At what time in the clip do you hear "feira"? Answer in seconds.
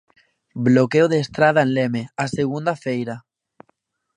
2.83-3.15